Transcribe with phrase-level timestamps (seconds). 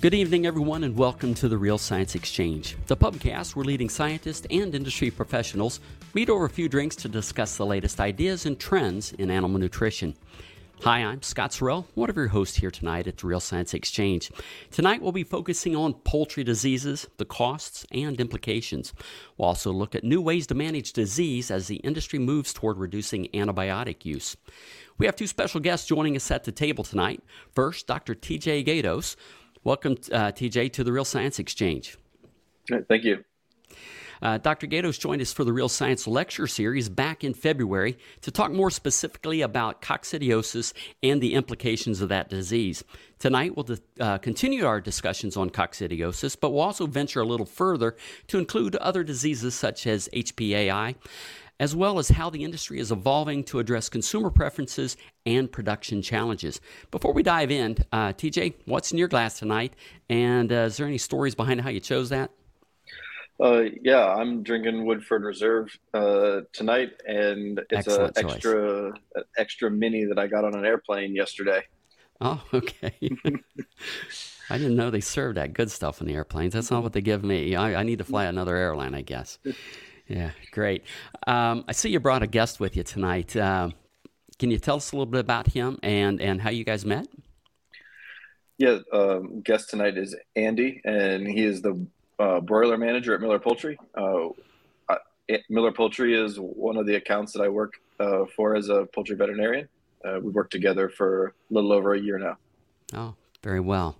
[0.00, 4.46] Good evening, everyone, and welcome to the Real Science Exchange, the pubcast where leading scientists
[4.48, 5.80] and industry professionals
[6.14, 10.14] meet over a few drinks to discuss the latest ideas and trends in animal nutrition.
[10.82, 14.30] Hi, I'm Scott Sorrell, one of your hosts here tonight at the Real Science Exchange.
[14.70, 18.94] Tonight we'll be focusing on poultry diseases, the costs, and implications.
[19.36, 23.26] We'll also look at new ways to manage disease as the industry moves toward reducing
[23.34, 24.36] antibiotic use.
[24.98, 27.24] We have two special guests joining us at the table tonight.
[27.50, 28.14] First, Dr.
[28.14, 29.16] TJ Gatos,
[29.64, 31.96] Welcome, uh, TJ, to the Real Science Exchange.
[32.88, 33.24] Thank you.
[34.20, 34.66] Uh, Dr.
[34.66, 38.70] Gatos joined us for the Real Science Lecture Series back in February to talk more
[38.70, 40.72] specifically about coccidiosis
[41.02, 42.82] and the implications of that disease.
[43.18, 47.96] Tonight, we'll uh, continue our discussions on coccidiosis, but we'll also venture a little further
[48.28, 50.94] to include other diseases such as HPAI,
[51.60, 56.60] as well as how the industry is evolving to address consumer preferences and production challenges.
[56.90, 59.74] Before we dive in, uh, TJ, what's in your glass tonight?
[60.08, 62.30] And uh, is there any stories behind how you chose that?
[63.40, 68.92] Uh, yeah, I'm drinking Woodford Reserve uh, tonight, and it's an extra
[69.36, 71.62] extra mini that I got on an airplane yesterday.
[72.20, 72.94] Oh, okay.
[74.50, 76.54] I didn't know they served that good stuff on the airplanes.
[76.54, 77.54] That's not what they give me.
[77.54, 79.38] I, I need to fly another airline, I guess.
[80.08, 80.84] Yeah, great.
[81.26, 83.36] Um, I see you brought a guest with you tonight.
[83.36, 83.70] Uh,
[84.38, 87.06] can you tell us a little bit about him and, and how you guys met?
[88.56, 91.86] Yeah, um, guest tonight is Andy, and he is the
[92.18, 93.78] uh, broiler manager at Miller Poultry.
[93.94, 94.28] Uh,
[95.50, 99.16] Miller Poultry is one of the accounts that I work uh, for as a poultry
[99.16, 99.68] veterinarian.
[100.04, 102.38] Uh, we've worked together for a little over a year now.
[102.94, 103.96] Oh, very well.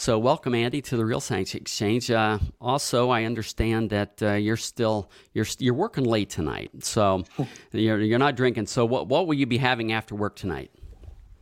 [0.00, 2.08] So, welcome, Andy, to the Real Science Exchange.
[2.08, 7.24] Uh, also, I understand that uh, you're still you're you're working late tonight, so
[7.72, 8.68] you're you're not drinking.
[8.68, 10.70] So, what what will you be having after work tonight?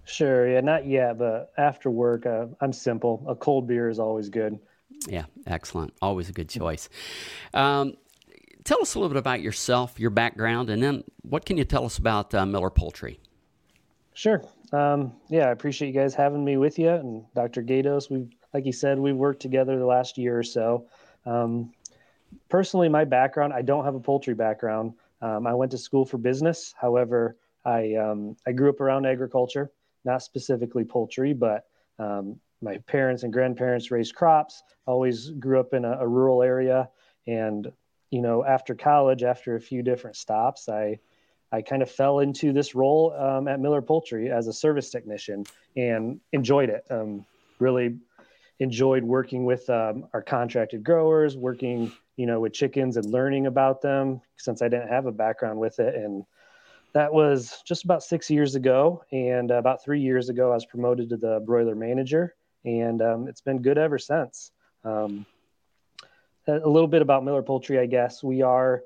[0.07, 3.23] Sure, yeah, not yet, but after work, uh, I'm simple.
[3.29, 4.59] A cold beer is always good.
[5.07, 5.92] Yeah, excellent.
[6.01, 6.89] Always a good choice.
[7.53, 7.98] Um,
[8.64, 11.85] tell us a little bit about yourself, your background, and then what can you tell
[11.85, 13.20] us about uh, Miller Poultry?
[14.14, 14.42] Sure.
[14.73, 17.61] Um, yeah, I appreciate you guys having me with you and Dr.
[17.61, 18.09] Gatos.
[18.09, 20.86] We've like you said, we've worked together the last year or so.
[21.27, 21.74] Um,
[22.48, 24.94] personally, my background, I don't have a poultry background.
[25.20, 26.74] Um, I went to school for business.
[26.80, 27.36] However,
[27.67, 29.70] I, um, I grew up around agriculture,
[30.06, 31.67] not specifically poultry, but
[31.98, 36.88] um, my parents and grandparents raised crops, always grew up in a, a rural area.
[37.27, 37.70] And,
[38.11, 40.98] you know, after college, after a few different stops, I,
[41.52, 45.44] I kind of fell into this role um, at Miller Poultry as a service technician
[45.77, 46.86] and enjoyed it.
[46.88, 47.27] Um,
[47.58, 47.98] really
[48.58, 53.83] enjoyed working with um, our contracted growers, working you know with chickens and learning about
[53.83, 55.94] them since I didn't have a background with it.
[55.94, 56.24] And
[56.92, 59.02] that was just about six years ago.
[59.12, 62.34] And about three years ago, I was promoted to the broiler manager,
[62.64, 64.52] and um, it's been good ever since.
[64.84, 65.27] Um,
[66.48, 68.23] a little bit about Miller Poultry, I guess.
[68.23, 68.83] We are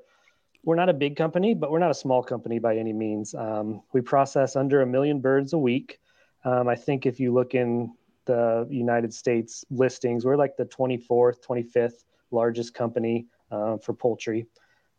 [0.63, 3.33] we're not a big company, but we're not a small company by any means.
[3.33, 5.99] Um, we process under a million birds a week.
[6.43, 7.93] Um, I think if you look in
[8.25, 10.25] the United States listings.
[10.25, 14.47] We're like the 24th, 25th largest company uh, for poultry.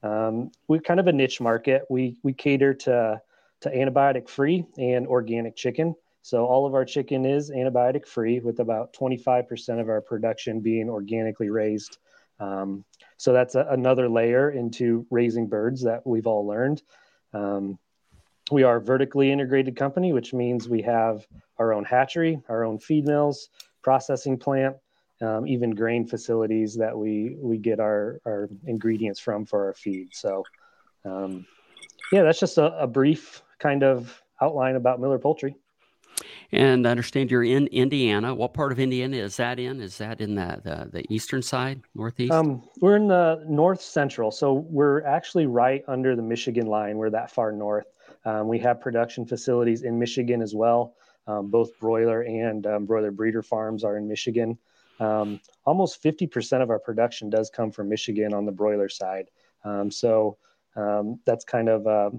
[0.02, 1.82] Um, we're kind of a niche market.
[1.88, 3.20] We we cater to
[3.60, 5.94] to antibiotic free and organic chicken.
[6.22, 10.88] So all of our chicken is antibiotic free, with about 25% of our production being
[10.88, 11.98] organically raised.
[12.38, 12.84] Um,
[13.16, 16.82] so that's a, another layer into raising birds that we've all learned.
[17.32, 17.78] Um,
[18.52, 21.26] we are a vertically integrated company, which means we have
[21.58, 23.48] our own hatchery, our own feed mills,
[23.82, 24.76] processing plant,
[25.22, 30.08] um, even grain facilities that we we get our our ingredients from for our feed.
[30.12, 30.44] So,
[31.04, 31.46] um,
[32.10, 35.54] yeah, that's just a, a, brief kind of outline about Miller Poultry.
[36.50, 38.34] And I understand you're in Indiana.
[38.34, 39.80] What part of Indiana is that in?
[39.80, 42.32] Is that in the the, the eastern side, northeast?
[42.32, 46.98] Um, we're in the north central, so we're actually right under the Michigan line.
[46.98, 47.86] We're that far north.
[48.24, 50.94] Um, we have production facilities in Michigan as well.
[51.26, 54.58] Um, both broiler and um, broiler breeder farms are in Michigan.
[55.00, 59.30] Um, almost 50% of our production does come from Michigan on the broiler side.
[59.64, 60.36] Um, so
[60.76, 62.10] um, that's kind of a,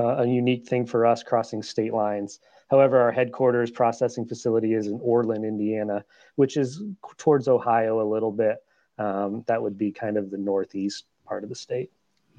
[0.00, 2.40] a unique thing for us crossing state lines.
[2.68, 6.82] However, our headquarters processing facility is in Orland, Indiana, which is
[7.16, 8.58] towards Ohio a little bit.
[8.98, 11.90] that would be kind of the northeast part of the state.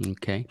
[0.06, 0.46] Okay.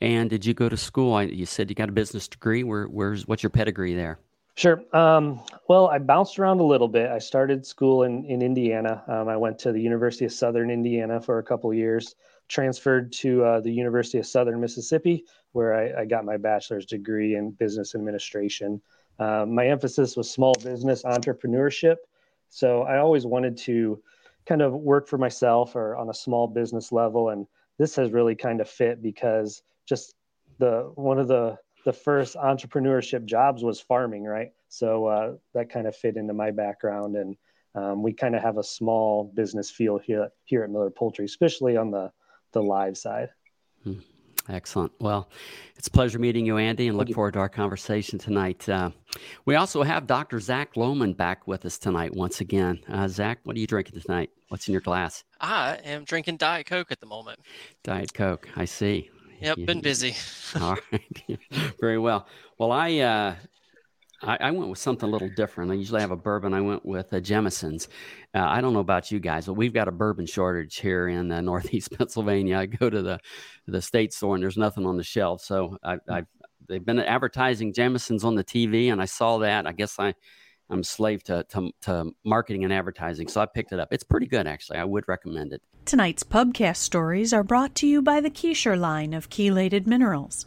[0.00, 1.14] And did you go to school?
[1.14, 2.62] I, you said you got a business degree.
[2.62, 4.18] Where, where's what's your pedigree there?
[4.54, 4.82] Sure.
[4.94, 7.10] Um, well, I bounced around a little bit.
[7.10, 9.02] I started school in in Indiana.
[9.08, 12.14] Um, I went to the University of Southern Indiana for a couple years.
[12.48, 17.36] Transferred to uh, the University of Southern Mississippi, where I, I, got my bachelor's degree
[17.36, 18.82] in business administration.
[19.18, 21.96] Um, my emphasis was small business entrepreneurship.
[22.50, 24.02] so I always wanted to
[24.44, 27.46] kind of work for myself or on a small business level, and
[27.78, 30.14] this has really kind of fit because just
[30.58, 34.52] the one of the the first entrepreneurship jobs was farming, right?
[34.68, 37.36] So uh, that kind of fit into my background, and
[37.74, 41.76] um, we kind of have a small business feel here here at Miller Poultry, especially
[41.76, 42.12] on the
[42.52, 43.30] the live side.
[43.82, 43.98] Hmm.
[44.48, 44.92] Excellent.
[44.98, 45.28] Well,
[45.76, 48.68] it's a pleasure meeting you, Andy, and look forward to our conversation tonight.
[48.68, 48.90] Uh,
[49.44, 50.40] we also have Dr.
[50.40, 52.80] Zach Lohman back with us tonight once again.
[52.88, 54.30] Uh, Zach, what are you drinking tonight?
[54.48, 55.24] What's in your glass?
[55.40, 57.38] I am drinking Diet Coke at the moment.
[57.82, 58.48] Diet Coke.
[58.56, 59.10] I see.
[59.40, 60.14] Yep, been busy.
[60.60, 61.40] All right.
[61.80, 62.26] Very well.
[62.58, 63.34] Well, I uh,
[64.22, 65.70] I, I, went with something a little different.
[65.70, 66.54] I usually have a bourbon.
[66.54, 67.88] I went with a Jameson's.
[68.34, 71.32] Uh, I don't know about you guys, but we've got a bourbon shortage here in
[71.32, 72.58] uh, Northeast Pennsylvania.
[72.58, 73.18] I go to the
[73.66, 75.42] the state store and there's nothing on the shelf.
[75.42, 76.22] So I, I
[76.68, 79.66] they've been advertising Jameson's on the TV, and I saw that.
[79.66, 80.14] I guess I
[80.72, 83.92] I'm a slave to, to, to marketing and advertising, so I picked it up.
[83.92, 84.78] It's pretty good, actually.
[84.78, 85.62] I would recommend it.
[85.84, 90.46] Tonight's pubcast stories are brought to you by the KeyShure line of chelated minerals.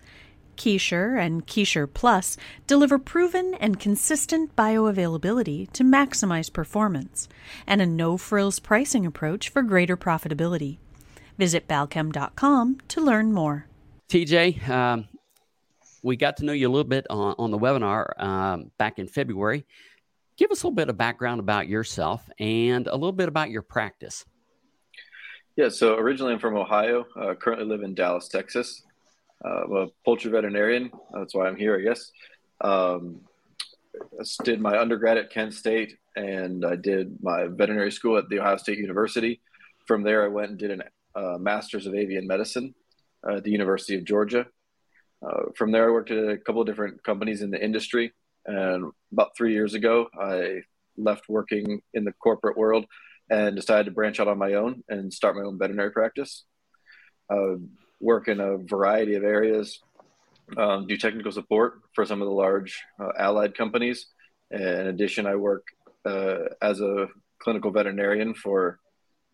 [0.56, 2.38] KeyShure and KeyShure Plus
[2.68, 7.28] deliver proven and consistent bioavailability to maximize performance
[7.68, 10.78] and a no frills pricing approach for greater profitability.
[11.38, 13.68] Visit balchem.com to learn more.
[14.10, 15.08] TJ, um,
[16.04, 19.08] we got to know you a little bit on, on the webinar um, back in
[19.08, 19.66] February.
[20.38, 23.62] Give us a little bit of background about yourself and a little bit about your
[23.62, 24.26] practice.
[25.56, 28.84] Yeah, so originally I'm from Ohio, uh, currently live in Dallas, Texas.
[29.46, 30.92] Uh, I'm a poultry veterinarian.
[31.14, 32.12] That's why I'm here, I guess.
[32.62, 33.22] Um,
[34.20, 38.40] I did my undergrad at Kent State and I did my veterinary school at The
[38.40, 39.42] Ohio State University.
[39.88, 42.74] From there, I went and did a uh, master's of avian medicine
[43.30, 44.48] at the University of Georgia.
[45.26, 48.14] Uh, from there, I worked at a couple of different companies in the industry.
[48.46, 50.62] And about three years ago, I
[50.98, 52.86] left working in the corporate world
[53.30, 56.46] and decided to branch out on my own and start my own veterinary practice.
[58.00, 59.82] Work in a variety of areas,
[60.58, 64.08] um, do technical support for some of the large uh, allied companies.
[64.52, 65.68] In addition, I work
[66.06, 67.08] uh, as a
[67.40, 68.80] clinical veterinarian for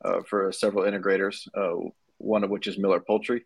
[0.03, 3.45] uh, for several integrators, uh, one of which is Miller Poultry.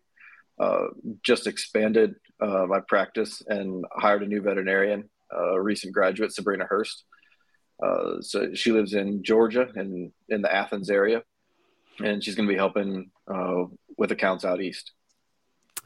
[0.58, 0.86] Uh,
[1.22, 7.04] just expanded uh, my practice and hired a new veterinarian, a recent graduate, Sabrina Hurst.
[8.20, 11.22] so she lives in Georgia and in the Athens area,
[12.02, 13.10] and she's going to be helping
[13.98, 14.92] with accounts out east.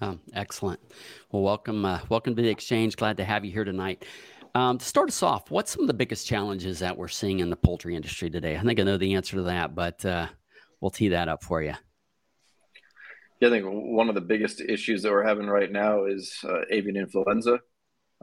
[0.02, 0.81] Oh, excellent.
[1.31, 2.97] Well, welcome, uh, welcome to the exchange.
[2.97, 4.06] Glad to have you here tonight.
[4.55, 7.50] Um, to start us off, what's some of the biggest challenges that we're seeing in
[7.50, 8.56] the poultry industry today?
[8.56, 10.29] I think I know the answer to that, but uh,
[10.81, 11.75] we'll tee that up for you.
[13.41, 16.62] Yeah, I think one of the biggest issues that we're having right now is uh,
[16.70, 17.61] avian influenza.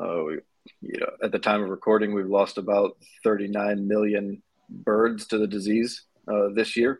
[0.01, 0.39] Uh, we,
[0.81, 5.47] you know, at the time of recording, we've lost about 39 million birds to the
[5.47, 6.99] disease uh, this year.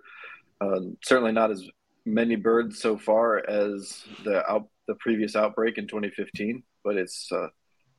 [0.61, 1.67] Uh, certainly not as
[2.07, 7.47] many birds so far as the out, the previous outbreak in 2015, but it's uh,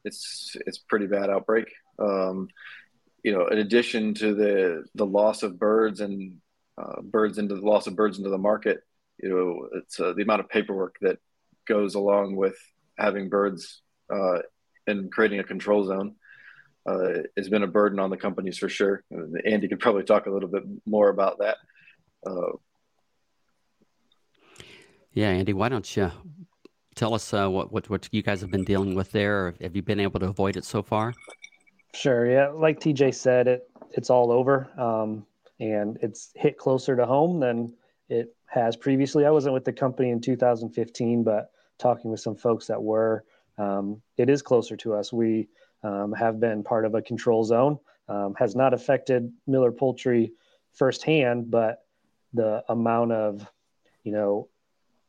[0.04, 1.66] it's it's pretty bad outbreak.
[1.98, 2.48] Um,
[3.22, 6.38] you know, in addition to the the loss of birds and
[6.80, 8.80] uh, birds into the loss of birds into the market,
[9.22, 11.18] you know, it's uh, the amount of paperwork that
[11.66, 12.56] goes along with
[12.98, 13.82] having birds
[14.12, 14.38] uh,
[14.86, 16.14] and creating a control zone.
[16.86, 19.04] Uh, has been a burden on the companies for sure.
[19.44, 21.58] Andy could probably talk a little bit more about that.
[22.26, 22.52] Uh,
[25.18, 26.12] yeah, Andy, why don't you
[26.94, 29.52] tell us uh, what, what, what you guys have been dealing with there?
[29.60, 31.12] have you been able to avoid it so far?
[31.92, 32.30] Sure.
[32.30, 35.26] Yeah, like TJ said, it it's all over, um,
[35.58, 37.74] and it's hit closer to home than
[38.08, 39.26] it has previously.
[39.26, 43.24] I wasn't with the company in 2015, but talking with some folks that were,
[43.56, 45.12] um, it is closer to us.
[45.12, 45.48] We
[45.82, 47.80] um, have been part of a control zone.
[48.08, 50.32] Um, has not affected Miller Poultry
[50.74, 51.82] firsthand, but
[52.34, 53.50] the amount of
[54.04, 54.48] you know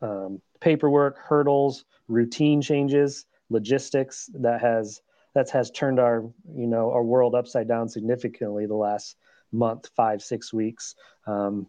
[0.01, 5.01] um, paperwork, hurdles, routine changes, logistics that has
[5.35, 6.23] that has turned our
[6.55, 9.15] you know our world upside down significantly the last
[9.51, 10.95] month, five, six weeks.
[11.27, 11.67] Um,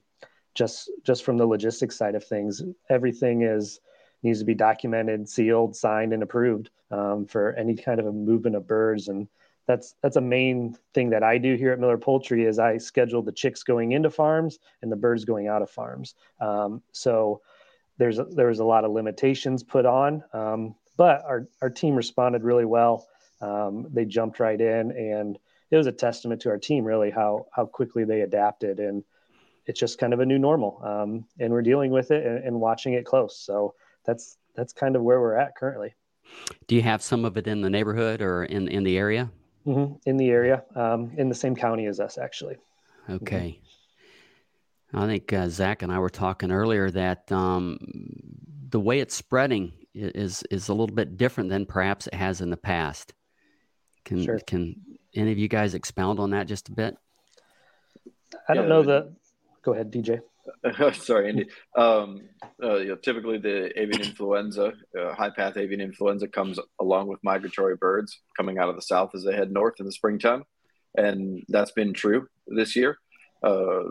[0.55, 3.81] just just from the logistics side of things, everything is
[4.23, 8.57] needs to be documented, sealed, signed, and approved um, for any kind of a movement
[8.57, 9.29] of birds and
[9.71, 13.23] that's that's a main thing that I do here at Miller Poultry is I schedule
[13.23, 16.17] the chicks going into farms and the birds going out of farms.
[16.41, 17.41] Um, so
[18.00, 21.95] there's a, there was a lot of limitations put on, um, but our our team
[21.95, 23.07] responded really well.
[23.42, 25.38] Um, they jumped right in, and
[25.71, 29.04] it was a testament to our team really how how quickly they adapted, and
[29.66, 30.80] it's just kind of a new normal.
[30.83, 33.38] Um, and we're dealing with it and, and watching it close.
[33.38, 33.75] So
[34.07, 35.95] that's that's kind of where we're at currently.
[36.69, 39.30] Do you have some of it in the neighborhood or in in the area?
[39.66, 39.97] Mm-hmm.
[40.07, 42.57] In the area, um, in the same county as us, actually.
[43.11, 43.61] Okay.
[44.92, 47.78] I think uh, Zach and I were talking earlier that um,
[48.68, 52.50] the way it's spreading is is a little bit different than perhaps it has in
[52.50, 53.12] the past.
[54.04, 54.40] Can sure.
[54.47, 54.76] can
[55.14, 56.97] any of you guys expound on that just a bit?
[58.49, 59.14] I don't yeah, know the.
[59.62, 60.20] Go ahead, TJ.
[60.94, 61.47] Sorry, Andy.
[61.76, 62.28] Um,
[62.62, 67.20] uh, you know, typically, the avian influenza, uh, high path avian influenza, comes along with
[67.23, 70.44] migratory birds coming out of the south as they head north in the springtime,
[70.97, 72.99] and that's been true this year.
[73.42, 73.82] Uh,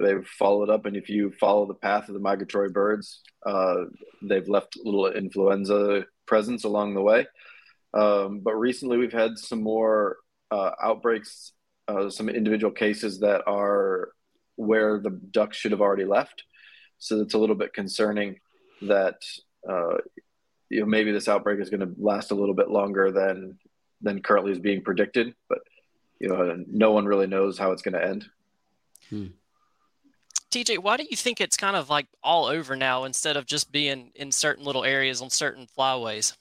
[0.00, 3.84] they've followed up, and if you follow the path of the migratory birds, uh,
[4.22, 7.26] they've left little influenza presence along the way.
[7.92, 10.16] Um, but recently, we've had some more
[10.50, 11.52] uh, outbreaks,
[11.88, 14.10] uh, some individual cases that are
[14.56, 16.44] where the ducks should have already left.
[16.98, 18.40] So it's a little bit concerning
[18.82, 19.22] that
[19.68, 19.98] uh,
[20.68, 23.58] you know maybe this outbreak is going to last a little bit longer than
[24.02, 25.34] than currently is being predicted.
[25.48, 25.58] But
[26.20, 28.26] you know, no one really knows how it's going to end.
[29.08, 29.26] Hmm.
[30.50, 33.70] TJ, why do you think it's kind of like all over now instead of just
[33.70, 36.36] being in certain little areas on certain flyways?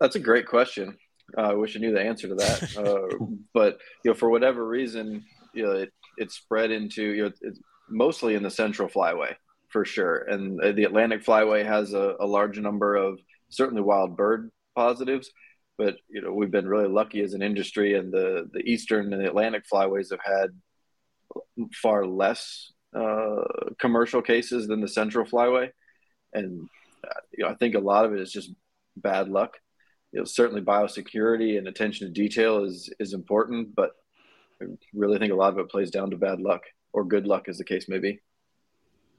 [0.00, 0.96] That's a great question.
[1.36, 2.76] Uh, I wish I knew the answer to that.
[2.84, 7.32] Uh, but you know, for whatever reason, you know, it, it spread into you know
[7.40, 9.34] it's mostly in the central flyway
[9.68, 14.50] for sure and the atlantic flyway has a, a large number of certainly wild bird
[14.74, 15.30] positives
[15.76, 19.20] but you know we've been really lucky as an industry and the the eastern and
[19.20, 20.50] the atlantic flyways have had
[21.74, 23.42] far less uh,
[23.78, 25.68] commercial cases than the central flyway
[26.32, 26.68] and
[27.04, 28.52] uh, you know i think a lot of it is just
[28.96, 29.58] bad luck
[30.12, 33.92] you know certainly biosecurity and attention to detail is is important but
[34.60, 36.62] I really think a lot of it plays down to bad luck
[36.92, 38.20] or good luck, as the case may be.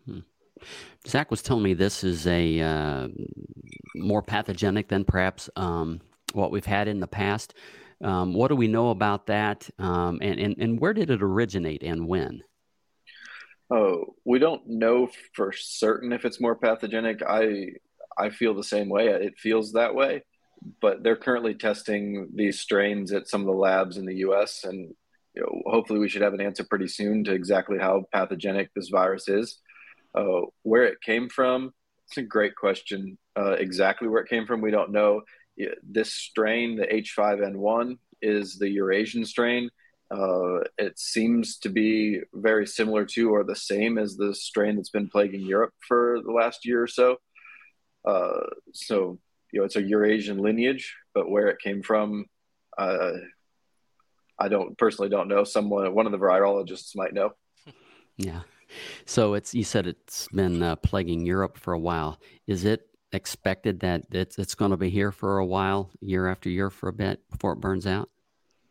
[0.06, 0.20] Hmm.
[1.08, 3.08] Zach was telling me this is a uh,
[3.96, 6.00] more pathogenic than perhaps um,
[6.34, 7.54] what we've had in the past.
[8.04, 11.82] Um, what do we know about that, um, and, and and where did it originate
[11.82, 12.44] and when?
[13.72, 17.22] Oh, we don't know for certain if it's more pathogenic.
[17.24, 17.72] I
[18.18, 19.08] I feel the same way.
[19.08, 20.24] It feels that way,
[20.82, 24.66] but they're currently testing these strains at some of the labs in the U.S.
[24.66, 24.94] and
[25.36, 28.90] you know, hopefully we should have an answer pretty soon to exactly how pathogenic this
[28.90, 29.60] virus is.
[30.14, 31.74] Uh, where it came from,
[32.08, 33.18] it's a great question.
[33.38, 35.22] Uh, exactly where it came from, we don't know.
[35.84, 39.70] This strain, the H5N1, is the Eurasian strain.
[40.12, 44.90] Uh, it seems to be very similar to or the same as the strain that's
[44.90, 47.18] been plaguing Europe for the last year or so.
[48.06, 48.42] Uh,
[48.74, 49.18] so,
[49.52, 52.26] you know, it's a Eurasian lineage, but where it came from,
[52.78, 53.14] uh,
[54.38, 55.44] I don't personally don't know.
[55.44, 57.32] Someone, one of the virologists might know.
[58.18, 58.44] Yeah.
[59.06, 62.18] So it's you said it's been uh, plaguing Europe for a while.
[62.48, 66.50] Is it expected that it's it's going to be here for a while, year after
[66.50, 68.10] year, for a bit before it burns out?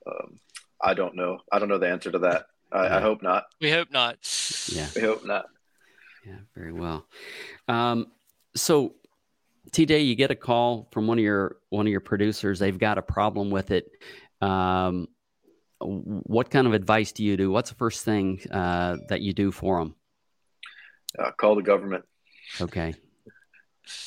[0.07, 0.39] Um,
[0.81, 1.39] I don't know.
[1.51, 2.47] I don't know the answer to that.
[2.71, 2.97] I, yeah.
[2.97, 3.45] I hope not.
[3.61, 4.19] We hope not.
[4.73, 4.89] Yeah.
[4.95, 5.47] We hope not.
[6.27, 6.39] Yeah.
[6.55, 7.07] Very well.
[7.69, 8.09] Um,
[8.55, 8.95] so
[9.71, 12.59] TJ, you get a call from one of your one of your producers.
[12.59, 13.91] They've got a problem with it.
[14.41, 15.09] Um,
[15.81, 17.51] what kind of advice do you do?
[17.51, 19.95] What's the first thing uh, that you do for them?
[21.19, 22.05] Uh, call the government.
[22.61, 22.95] Okay.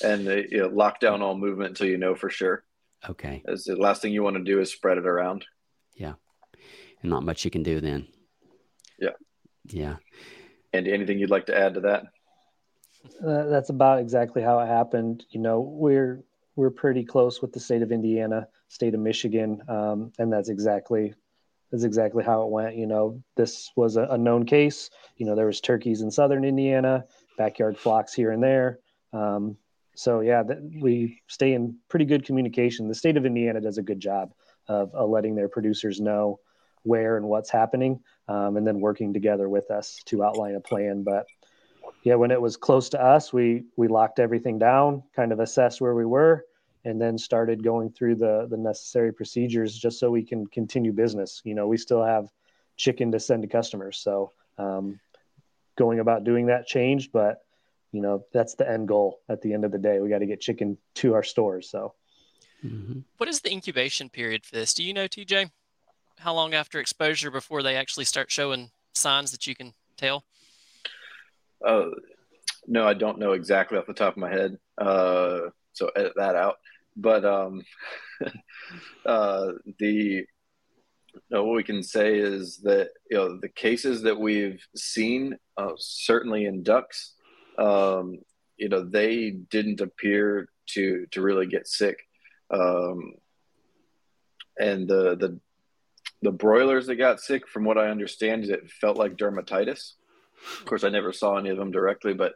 [0.04, 2.64] And you know, lock down all movement until you know for sure.
[3.08, 3.44] Okay.
[3.48, 5.46] As the last thing you want to do is spread it around.
[5.96, 6.14] Yeah.
[7.02, 8.08] And not much you can do then.
[9.00, 9.12] Yeah.
[9.66, 9.96] Yeah.
[10.74, 12.04] And anything you'd like to add to that?
[13.26, 15.26] Uh, that's about exactly how it happened.
[15.30, 16.24] You know, we're
[16.56, 21.14] we're pretty close with the state of Indiana, state of Michigan, um, and that's exactly
[21.72, 22.76] that's exactly how it went.
[22.76, 24.90] You know, this was a, a, known case.
[25.18, 27.06] You know, there was turkeys in southern Indiana,
[27.38, 28.80] backyard flocks here and there.
[29.14, 29.58] Um,
[29.98, 32.88] so yeah, th- we stay in pretty good communication.
[32.88, 34.32] The state of Indiana does a good job
[34.68, 36.40] of, letting their producers know
[36.84, 41.02] where and what's happening, um, and then working together with us to outline a plan.
[41.02, 41.26] But
[42.04, 45.82] yeah, when it was close to us, we we locked everything down, kind of assessed
[45.82, 46.46] where we were,
[46.86, 51.42] and then started going through the the necessary procedures just so we can continue business.
[51.44, 52.30] You know, we still have
[52.76, 55.00] chicken to send to customers, so um,
[55.76, 57.47] going about doing that changed, but
[57.92, 59.22] you know that's the end goal.
[59.30, 61.70] At the end of the day, we got to get chicken to our stores.
[61.70, 61.94] So,
[62.64, 63.00] mm-hmm.
[63.18, 64.74] what is the incubation period for this?
[64.74, 65.52] Do you know, TJ?
[66.20, 70.24] How long after exposure before they actually start showing signs that you can tell?
[71.64, 71.90] Uh,
[72.66, 74.58] no, I don't know exactly off the top of my head.
[74.78, 76.56] Uh, so edit that out
[76.98, 77.62] but um,
[79.06, 80.26] uh, the you
[81.30, 85.74] know, what we can say is that you know the cases that we've seen, uh,
[85.78, 87.14] certainly in ducks,
[87.58, 88.20] um,
[88.58, 91.98] you know they didn't appear to to really get sick,
[92.52, 93.14] um,
[94.60, 95.40] and the the
[96.22, 99.94] the broilers that got sick, from what I understand, it felt like dermatitis.
[100.60, 102.34] Of course, I never saw any of them directly, but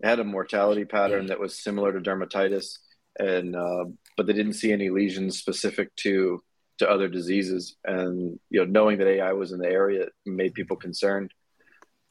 [0.00, 2.78] it had a mortality pattern that was similar to dermatitis,
[3.18, 3.84] and uh,
[4.16, 6.42] but they didn't see any lesions specific to
[6.78, 7.76] to other diseases.
[7.84, 11.32] And you know, knowing that AI was in the area made people concerned,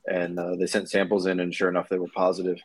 [0.07, 2.59] and uh, they sent samples in, and sure enough, they were positive.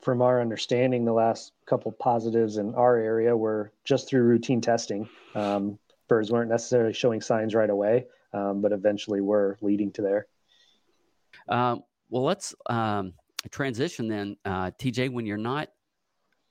[0.00, 5.08] From our understanding, the last couple positives in our area were just through routine testing.
[5.34, 10.26] Um, birds weren't necessarily showing signs right away, um, but eventually were leading to there.
[11.48, 13.14] Um, well, let's um,
[13.50, 15.10] transition then, uh, TJ.
[15.10, 15.68] When you're not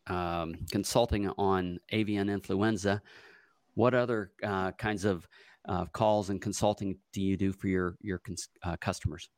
[0.08, 3.02] um, consulting on avian influenza,
[3.76, 5.28] what other uh, kinds of
[5.68, 9.30] uh, calls and consulting do you do for your your cons- uh, customers?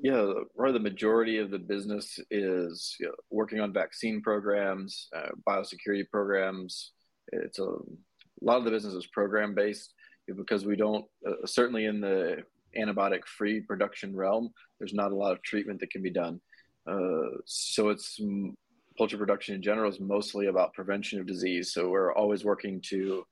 [0.00, 5.28] Yeah, probably the majority of the business is you know, working on vaccine programs, uh,
[5.46, 6.92] biosecurity programs.
[7.32, 7.78] It's a, a,
[8.40, 9.92] lot of the business is program based
[10.36, 12.42] because we don't uh, certainly in the
[12.78, 14.50] antibiotic free production realm.
[14.78, 16.40] There's not a lot of treatment that can be done.
[16.86, 18.20] Uh, so it's
[18.96, 21.72] poultry production in general is mostly about prevention of disease.
[21.72, 23.24] So we're always working to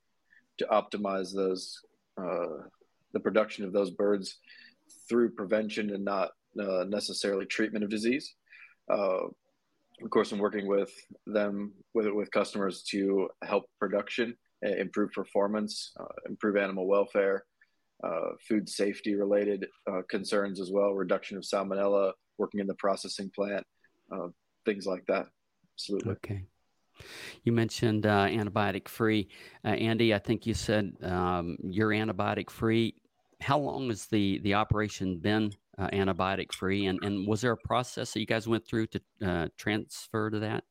[0.59, 1.79] to optimize those
[2.21, 2.67] uh,
[3.13, 4.39] the production of those birds
[5.09, 6.31] through prevention and not
[6.61, 8.35] uh, necessarily treatment of disease.
[8.91, 9.27] Uh,
[10.03, 10.93] of course, I'm working with
[11.27, 17.45] them with with customers to help production, improve performance, uh, improve animal welfare,
[18.03, 23.31] uh, food safety related uh, concerns as well, reduction of salmonella, working in the processing
[23.35, 23.65] plant,
[24.65, 25.27] things like that.
[25.75, 26.13] Absolutely.
[26.13, 26.45] Okay.
[27.45, 29.29] You mentioned uh, antibiotic free.
[29.65, 32.95] Uh, Andy, I think you said um, you're antibiotic free.
[33.41, 36.87] How long has the, the operation been uh, antibiotic free?
[36.87, 40.39] And, and was there a process that you guys went through to uh, transfer to
[40.41, 40.65] that?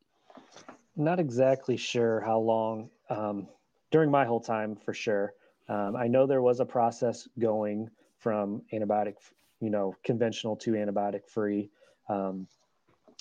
[0.96, 2.90] Not exactly sure how long.
[3.10, 3.48] Um,
[3.92, 5.34] during my whole time, for sure.
[5.70, 9.16] Um, I know there was a process going from antibiotic,
[9.60, 11.70] you know, conventional to antibiotic free.
[12.10, 12.48] Um,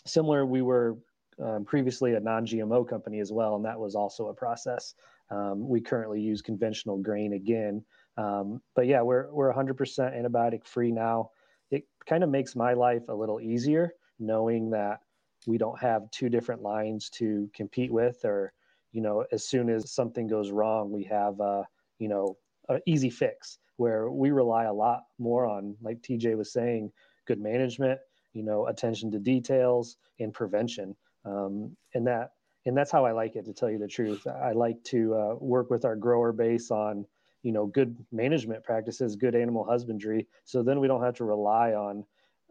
[0.04, 0.96] similar, we were
[1.42, 4.94] um, previously a non-GMO company as well, and that was also a process.
[5.30, 7.84] Um, we currently use conventional grain again,
[8.16, 11.30] um, but yeah, we're we're 100% antibiotic free now.
[11.70, 15.00] It kind of makes my life a little easier knowing that
[15.46, 18.52] we don't have two different lines to compete with, or
[18.92, 21.66] you know, as soon as something goes wrong, we have a
[21.98, 22.36] you know
[22.68, 23.58] an easy fix.
[23.76, 26.92] Where we rely a lot more on, like TJ was saying,
[27.26, 27.98] good management,
[28.34, 30.94] you know, attention to details and prevention
[31.24, 32.32] um, and that
[32.66, 34.26] and that's how I like it to tell you the truth.
[34.26, 37.06] I like to uh, work with our grower base on
[37.42, 41.72] you know good management practices, good animal husbandry, so then we don't have to rely
[41.72, 42.04] on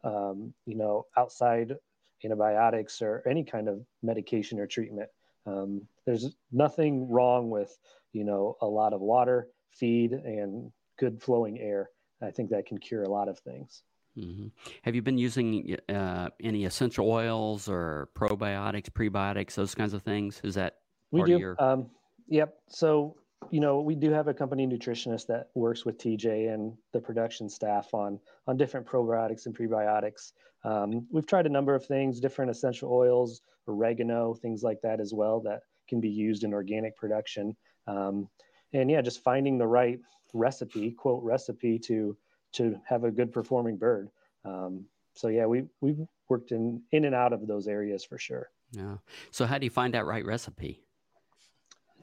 [0.04, 1.76] um, you know outside
[2.24, 5.10] antibiotics or any kind of medication or treatment.
[5.46, 7.78] Um, there's nothing wrong with
[8.14, 11.90] you know a lot of water, feed, and good flowing air.
[12.22, 13.84] I think that can cure a lot of things.
[14.17, 14.48] Mm-hmm.
[14.84, 20.41] Have you been using uh, any essential oils or probiotics, prebiotics, those kinds of things?
[20.43, 20.78] Is that
[21.12, 21.38] we do?
[21.38, 21.56] Your...
[21.62, 21.89] Um,
[22.28, 22.60] yep.
[22.67, 23.15] So
[23.52, 27.50] you know, we do have a company nutritionist that works with TJ and the production
[27.50, 30.34] staff on on different probiotics and prebiotics.
[30.63, 35.13] Um, we've tried a number of things, different essential oils, oregano, things like that as
[35.13, 37.56] well that can be used in organic production.
[37.88, 38.28] Um,
[38.74, 40.00] and yeah, just finding the right
[40.34, 42.15] recipe, quote recipe to
[42.54, 44.10] to have a good performing bird.
[44.46, 44.86] Um,
[45.16, 48.50] so yeah, we we've worked in in and out of those areas for sure.
[48.72, 48.98] Yeah.
[49.32, 50.82] So how do you find that right recipe?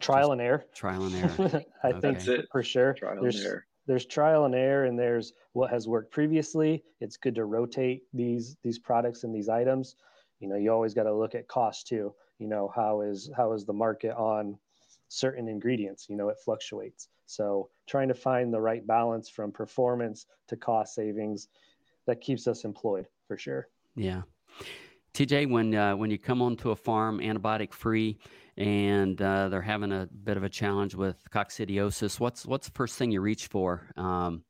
[0.01, 0.65] Trial Just and error.
[0.75, 1.65] Trial and error.
[1.83, 2.15] I okay.
[2.15, 2.95] think for sure.
[2.95, 3.67] Trial there's, and error.
[3.87, 6.83] There's trial and error, and there's what has worked previously.
[7.01, 9.97] It's good to rotate these these products and these items.
[10.41, 12.13] You know, you always got to look at cost too.
[12.39, 14.59] You know, how is how is the market on
[15.09, 16.07] certain ingredients?
[16.09, 17.09] You know, it fluctuates.
[17.27, 21.49] So trying to find the right balance from performance to cost savings
[22.07, 23.69] that keeps us employed for sure.
[23.97, 24.23] Yeah.
[25.15, 28.19] TJ, when uh, when you come onto a farm antibiotic free
[28.59, 32.97] and uh, they're having a bit of a challenge with coccidiosis, what's what's the first
[32.97, 34.45] thing you reach for um,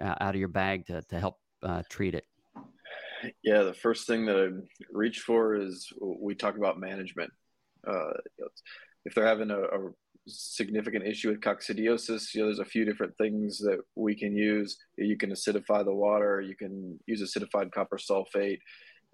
[0.00, 2.24] out of your bag to, to help uh, treat it?
[3.42, 4.48] Yeah, the first thing that I
[4.90, 7.30] reach for is we talk about management.
[7.86, 8.14] Uh,
[9.06, 9.90] if they're having a, a
[10.26, 14.76] significant issue with coccidiosis, you know, there's a few different things that we can use.
[14.98, 16.40] You can acidify the water.
[16.40, 18.58] You can use acidified copper sulfate.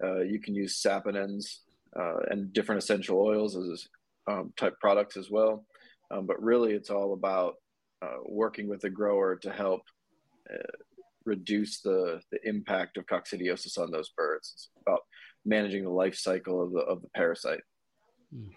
[0.03, 1.59] Uh, you can use saponins
[1.97, 3.87] uh, and different essential oils as
[4.27, 5.63] um, type products as well.
[6.09, 7.53] Um, but really, it's all about
[8.01, 9.81] uh, working with the grower to help
[10.51, 10.57] uh,
[11.25, 14.51] reduce the, the impact of coccidiosis on those birds.
[14.55, 15.01] It's about
[15.45, 17.61] managing the life cycle of the, of the parasite.
[18.33, 18.49] Hmm.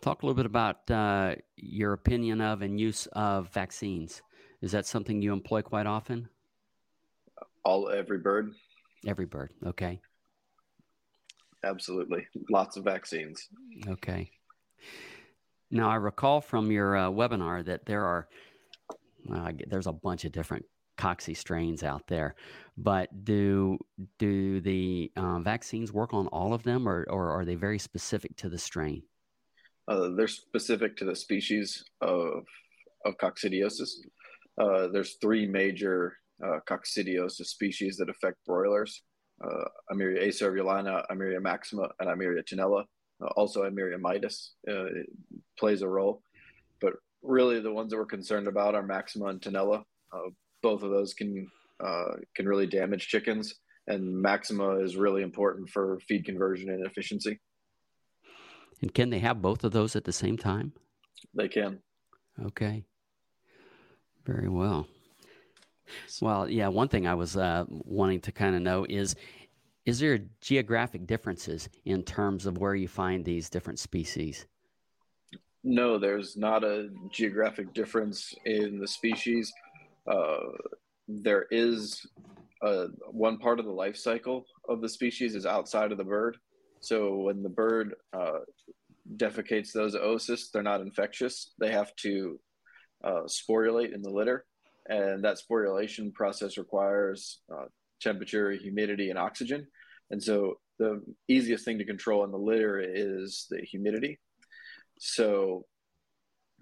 [0.00, 4.22] Talk a little bit about uh, your opinion of and use of vaccines.
[4.60, 6.28] Is that something you employ quite often?
[7.64, 8.52] All every bird.
[9.06, 9.50] Every bird.
[9.66, 10.00] Okay.
[11.64, 12.26] Absolutely.
[12.50, 13.48] Lots of vaccines.
[13.88, 14.30] Okay.
[15.70, 18.28] Now, I recall from your uh, webinar that there are,
[19.32, 20.64] uh, there's a bunch of different
[20.98, 22.34] cocci strains out there,
[22.76, 23.78] but do
[24.18, 28.36] do the uh, vaccines work on all of them, or, or are they very specific
[28.36, 29.02] to the strain?
[29.88, 32.44] Uh, they're specific to the species of
[33.04, 33.90] of coccidiosis.
[34.60, 39.02] Uh, there's three major uh, coccidiosis species that affect broilers
[39.44, 42.84] uh, Eimeria acervulina, Eimeria maxima, and Eimeria tenella.
[43.22, 44.84] Uh, also, Eimeria mitis uh,
[45.58, 46.22] plays a role.
[46.80, 49.82] But really, the ones that we're concerned about are maxima and tenella.
[50.12, 50.30] Uh,
[50.62, 51.48] both of those can
[52.36, 53.56] can really damage chickens,
[53.88, 57.40] and maxima is really important for feed conversion and efficiency.
[58.82, 60.72] And can they have both of those at the same time?
[61.34, 61.78] They can.
[62.44, 62.84] Okay.
[64.26, 64.86] Very well.
[66.20, 66.68] Well, yeah.
[66.68, 69.14] One thing I was uh, wanting to kind of know is
[69.84, 74.46] is there geographic differences in terms of where you find these different species?
[75.64, 79.52] No, there's not a geographic difference in the species.
[80.06, 80.38] Uh,
[81.08, 82.06] there is
[82.62, 86.36] a, one part of the life cycle of the species is outside of the bird.
[86.82, 88.40] So when the bird uh,
[89.16, 91.54] defecates those oocysts, they're not infectious.
[91.58, 92.38] They have to
[93.02, 94.44] uh, sporulate in the litter
[94.88, 97.66] and that sporulation process requires uh,
[98.00, 99.66] temperature, humidity, and oxygen.
[100.10, 104.18] And so the easiest thing to control in the litter is the humidity.
[104.98, 105.66] So,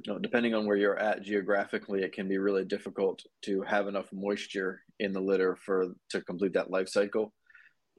[0.04, 3.88] you know, depending on where you're at geographically, it can be really difficult to have
[3.88, 7.33] enough moisture in the litter for to complete that life cycle.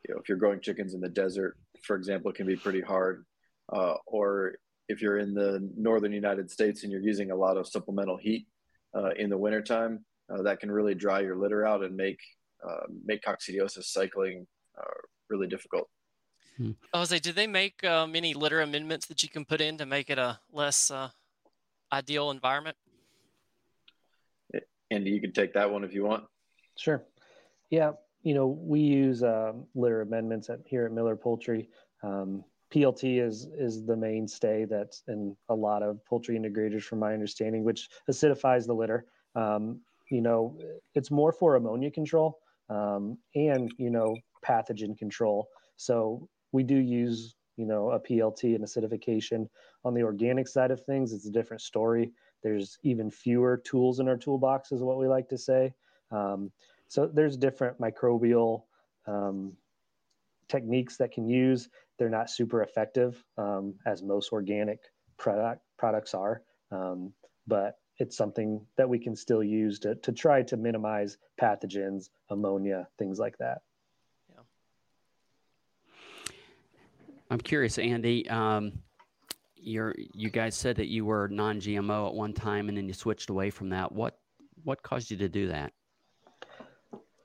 [0.07, 2.81] You know, if you're growing chickens in the desert, for example, it can be pretty
[2.81, 3.25] hard.
[3.71, 4.55] Uh, or
[4.87, 8.47] if you're in the northern United States and you're using a lot of supplemental heat
[8.95, 12.19] uh, in the wintertime, uh, that can really dry your litter out and make
[12.67, 14.45] uh, make coccidiosis cycling
[14.77, 15.89] uh, really difficult.
[16.57, 16.71] Hmm.
[16.93, 20.09] Jose, did they make um, any litter amendments that you can put in to make
[20.09, 21.09] it a less uh,
[21.91, 22.77] ideal environment?
[24.91, 26.25] Andy, you can take that one if you want.
[26.77, 27.01] Sure.
[27.69, 31.69] Yeah, you know we use um, litter amendments at, here at Miller Poultry.
[32.03, 37.13] Um, PLT is is the mainstay that's in a lot of poultry integrators, from my
[37.13, 39.05] understanding, which acidifies the litter.
[39.35, 39.81] Um,
[40.11, 40.57] you know,
[40.93, 45.47] it's more for ammonia control um, and, you know, pathogen control.
[45.77, 49.47] So we do use, you know, a PLT and acidification.
[49.85, 52.11] On the organic side of things, it's a different story.
[52.43, 55.73] There's even fewer tools in our toolbox, is what we like to say.
[56.11, 56.51] Um,
[56.91, 58.63] so there's different microbial
[59.07, 59.53] um,
[60.49, 61.69] techniques that can use.
[61.97, 64.79] They're not super effective, um, as most organic
[65.17, 66.41] product products are.
[66.69, 67.13] Um,
[67.47, 72.89] but it's something that we can still use to, to try to minimize pathogens, ammonia,
[72.99, 73.61] things like that.
[74.29, 74.41] Yeah.
[77.29, 78.29] I'm curious, Andy.
[78.29, 78.73] Um,
[79.55, 83.29] you're, you guys said that you were non-GMO at one time, and then you switched
[83.29, 83.93] away from that.
[83.93, 84.17] What
[84.65, 85.71] what caused you to do that?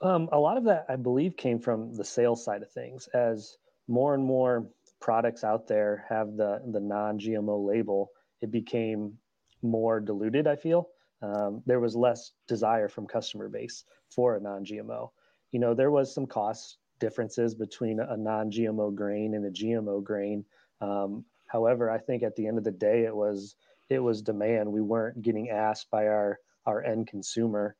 [0.01, 3.09] Um, a lot of that, I believe, came from the sales side of things.
[3.15, 3.57] As
[3.89, 4.69] more and more
[5.01, 9.19] products out there have the the non-GMO label, it became
[9.63, 10.47] more diluted.
[10.47, 10.89] I feel
[11.23, 15.11] um, there was less desire from customer base for a non-GMO.
[15.53, 20.45] You know, there was some cost differences between a non-GMO grain and a GMO grain.
[20.81, 23.57] Um, however, I think at the end of the day, it was
[23.89, 24.73] it was demand.
[24.73, 27.77] We weren't getting asked by our our end consumer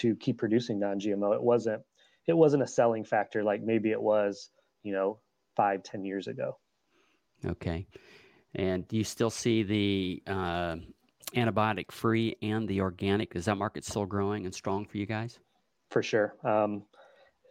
[0.00, 1.34] to keep producing non-GMO.
[1.34, 1.82] It wasn't
[2.26, 4.50] it wasn't a selling factor like maybe it was,
[4.82, 5.18] you know,
[5.56, 6.58] five ten years ago.
[7.44, 7.86] Okay.
[8.54, 10.76] And do you still see the uh,
[11.34, 13.34] antibiotic free and the organic.
[13.36, 15.38] Is that market still growing and strong for you guys?
[15.90, 16.34] For sure.
[16.44, 16.82] Um,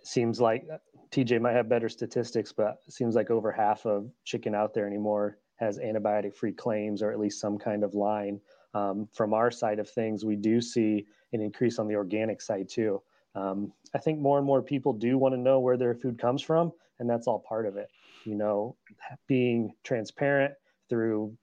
[0.03, 0.65] seems like
[1.11, 5.39] TJ might have better statistics, but seems like over half of chicken out there anymore
[5.57, 8.39] has antibiotic free claims or at least some kind of line.
[8.77, 12.69] Um, from our side of things, we do see an increase on the organic side
[12.69, 13.01] too.
[13.33, 16.43] Um, I think more and more people do want to know where their food comes
[16.43, 17.89] from, and that's all part of it.
[18.25, 18.75] You know,
[19.25, 20.53] being transparent
[20.89, 21.35] through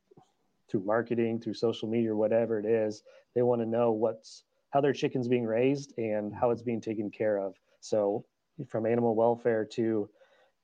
[0.69, 3.03] through marketing, through social media, or whatever it is.
[3.35, 7.11] They want to know what's how their chicken's being raised and how it's being taken
[7.11, 7.55] care of.
[7.81, 8.25] So
[8.69, 10.09] from animal welfare to,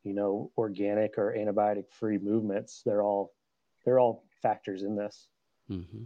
[0.04, 3.32] you know, organic or antibiotic free movements, they're all
[3.84, 5.28] they're all factors in this.
[5.70, 6.04] Mm-hmm.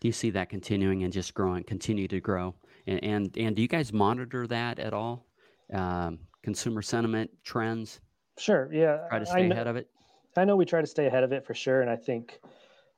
[0.00, 2.54] Do you see that continuing and just growing, continue to grow?
[2.86, 5.26] And and, and do you guys monitor that at all?
[5.72, 8.00] Um, consumer sentiment trends?
[8.38, 8.72] Sure.
[8.72, 9.06] Yeah.
[9.08, 9.88] Try to stay ahead of it.
[10.36, 12.40] I know we try to stay ahead of it for sure, and I think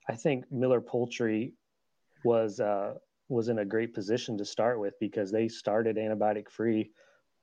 [0.08, 1.54] I think Miller Poultry
[2.24, 2.94] was uh,
[3.28, 6.90] was in a great position to start with because they started antibiotic free.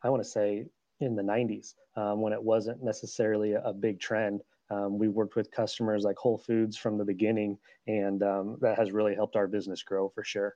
[0.03, 0.65] I want to say
[0.99, 4.41] in the 90s um, when it wasn't necessarily a, a big trend.
[4.69, 8.91] Um, we worked with customers like Whole Foods from the beginning, and um, that has
[8.91, 10.55] really helped our business grow for sure.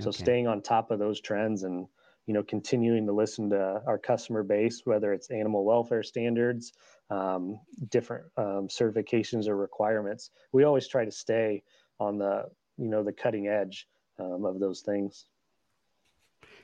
[0.00, 0.22] So okay.
[0.22, 1.86] staying on top of those trends and
[2.26, 6.72] you know continuing to listen to our customer base, whether it's animal welfare standards,
[7.10, 7.58] um,
[7.90, 11.62] different um, certifications or requirements, we always try to stay
[11.98, 12.44] on the
[12.76, 13.88] you know the cutting edge
[14.20, 15.26] um, of those things.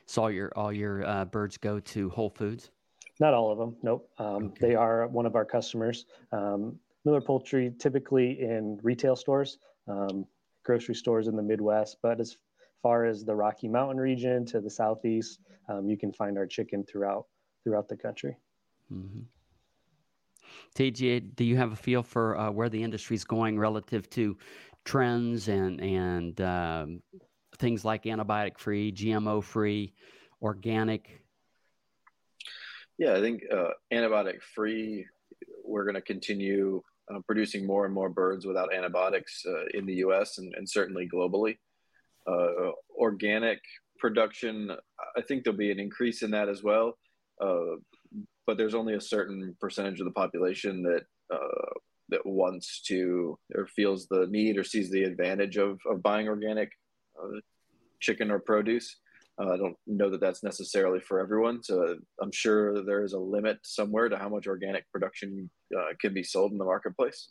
[0.05, 2.71] So all your all your uh, birds go to Whole Foods.
[3.19, 3.75] Not all of them.
[3.81, 4.09] Nope.
[4.17, 4.67] Um, okay.
[4.67, 6.05] They are one of our customers.
[6.31, 10.25] Um, Miller Poultry typically in retail stores, um,
[10.63, 12.35] grocery stores in the Midwest, but as
[12.81, 15.39] far as the Rocky Mountain region to the southeast,
[15.69, 17.25] um, you can find our chicken throughout
[17.63, 18.35] throughout the country.
[18.91, 19.21] Mm-hmm.
[20.75, 24.37] TJ, do you have a feel for uh, where the industry is going relative to
[24.83, 27.01] trends and and um,
[27.57, 29.93] things like antibiotic free, GMO free,
[30.41, 31.21] organic?
[32.97, 35.05] Yeah, I think uh, antibiotic free.
[35.63, 39.95] We're going to continue uh, producing more and more birds without antibiotics uh, in the
[39.95, 40.37] U.S.
[40.37, 41.57] and, and certainly globally.
[42.27, 43.59] Uh, organic
[43.99, 44.71] production,
[45.15, 46.97] I think there'll be an increase in that as well.
[47.39, 47.77] Uh,
[48.47, 51.73] but there's only a certain percentage of the population that uh,
[52.09, 56.71] that wants to or feels the need or sees the advantage of, of buying organic
[57.99, 58.97] chicken or produce.
[59.37, 61.61] Uh, I don't know that that's necessarily for everyone.
[61.61, 66.13] So I'm sure there is a limit somewhere to how much organic production uh, can
[66.13, 67.29] be sold in the marketplace.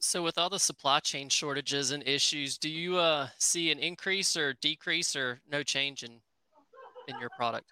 [0.00, 4.36] So, with all the supply chain shortages and issues, do you uh, see an increase
[4.36, 6.12] or decrease or no change in
[7.08, 7.66] in your product?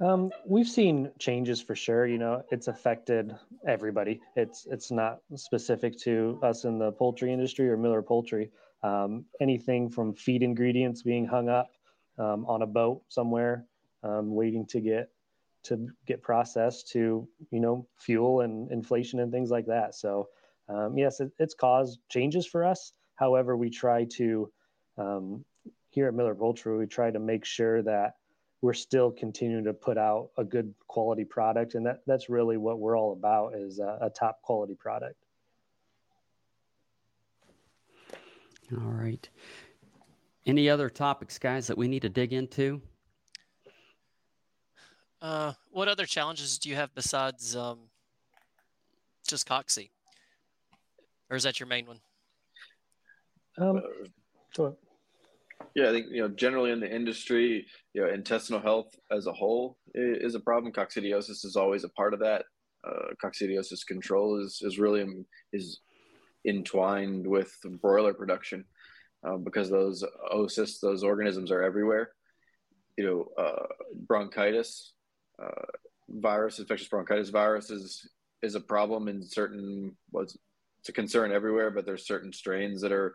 [0.00, 2.06] Um, we've seen changes for sure.
[2.06, 3.34] You know, it's affected
[3.66, 4.20] everybody.
[4.36, 8.50] It's it's not specific to us in the poultry industry or Miller Poultry.
[8.84, 11.70] Um, anything from feed ingredients being hung up
[12.18, 13.64] um, on a boat somewhere,
[14.02, 15.08] um, waiting to get
[15.64, 19.94] to get processed, to you know fuel and inflation and things like that.
[19.94, 20.28] So
[20.68, 22.92] um, yes, it, it's caused changes for us.
[23.16, 24.52] However, we try to
[24.98, 25.44] um,
[25.90, 28.16] here at Miller Poultry, we try to make sure that
[28.60, 32.78] we're still continuing to put out a good quality product and that that's really what
[32.78, 35.23] we're all about is a, a top quality product
[38.72, 39.28] all right.
[40.46, 42.80] Any other topics guys that we need to dig into?
[45.22, 47.78] Uh, what other challenges do you have besides um,
[49.26, 49.88] just cocci
[51.30, 52.00] or is that your main one?
[53.58, 53.82] Um,
[55.74, 59.32] yeah, I think you know generally in the industry, you know, intestinal health as a
[59.32, 60.72] whole is a problem.
[60.72, 62.44] Coccidiosis is always a part of that.
[62.86, 65.04] Uh, coccidiosis control is is really
[65.52, 65.80] is
[66.46, 68.64] entwined with broiler production
[69.26, 70.04] uh, because those
[70.34, 72.10] oocysts, those organisms are everywhere.
[72.96, 73.66] You know, uh,
[74.06, 74.92] bronchitis
[75.42, 75.66] uh,
[76.08, 78.08] virus, infectious bronchitis virus is
[78.42, 79.96] is a problem in certain.
[80.12, 80.36] Was
[80.80, 83.14] it's a concern everywhere, but there's certain strains that are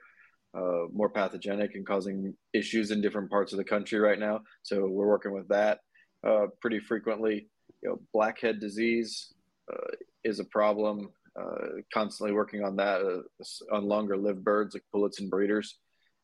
[0.58, 4.42] uh, more pathogenic and causing issues in different parts of the country right now.
[4.64, 5.80] So we're working with that
[6.26, 7.48] uh, pretty frequently.
[7.84, 9.34] You know, blackhead disease
[9.72, 9.92] uh,
[10.24, 11.12] is a problem.
[11.40, 15.78] Uh, constantly working on that uh, on longer lived birds like pullets and breeders.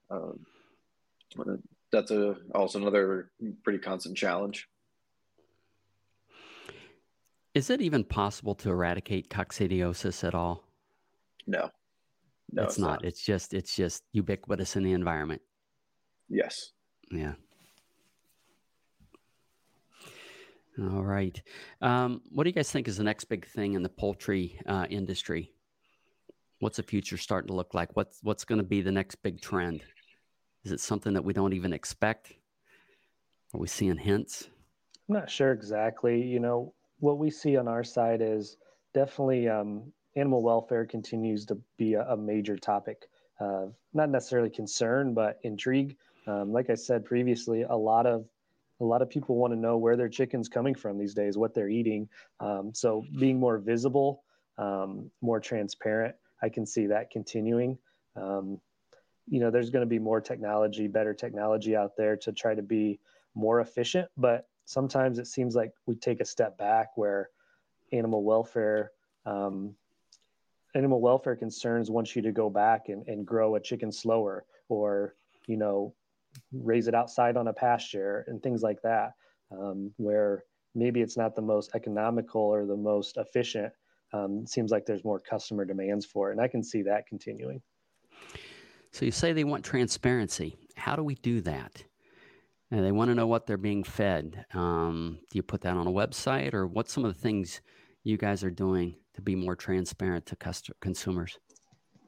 [0.10, 0.46] Um,
[1.92, 3.32] that's a also another
[3.64, 4.68] pretty constant challenge.
[7.54, 10.68] Is it even possible to eradicate coccidiosis at all?
[11.48, 11.70] No.
[12.52, 12.88] No, it's, it's not.
[12.88, 13.06] not.
[13.06, 15.42] It's just it's just ubiquitous in the environment.
[16.28, 16.72] Yes.
[17.12, 17.34] Yeah.
[20.78, 21.42] All right.
[21.82, 24.86] Um, what do you guys think is the next big thing in the poultry uh,
[24.90, 25.54] industry?
[26.60, 27.96] What's the future starting to look like?
[27.96, 29.84] What's what's going to be the next big trend?
[30.66, 32.34] Is it something that we don't even expect?
[33.54, 34.50] Are we seeing hints?
[35.08, 36.22] I'm not sure exactly.
[36.22, 38.58] You know, what we see on our side is
[38.94, 43.04] definitely um, animal welfare continues to be a, a major topic
[43.40, 45.96] of not necessarily concern, but intrigue.
[46.28, 48.26] Um, like I said previously, a lot of
[48.82, 51.54] a lot of people want to know where their chicken's coming from these days, what
[51.54, 52.10] they're eating.
[52.40, 54.24] Um, so being more visible,
[54.58, 57.78] um, more transparent, I can see that continuing.
[58.16, 58.60] Um,
[59.28, 62.62] you know, there's going to be more technology, better technology out there to try to
[62.62, 63.00] be
[63.34, 67.30] more efficient, but sometimes it seems like we take a step back where
[67.92, 68.92] animal welfare
[69.26, 69.76] um,
[70.76, 75.16] animal welfare concerns want you to go back and, and grow a chicken slower or
[75.48, 75.94] you know
[76.52, 79.14] raise it outside on a pasture and things like that
[79.52, 80.44] um, where
[80.74, 83.72] maybe it's not the most economical or the most efficient
[84.16, 87.08] um, it seems like there's more customer demands for it, and I can see that
[87.08, 87.62] continuing.
[88.92, 90.56] So you say they want transparency.
[90.78, 91.84] How do we do that?
[92.72, 94.46] And they want to know what they're being fed.
[94.54, 97.62] Um, do you put that on a website, or what's some of the things
[98.04, 101.38] you guys are doing to be more transparent to customer, consumers?